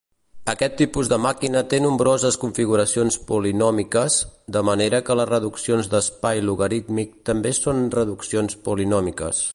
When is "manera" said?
4.71-5.03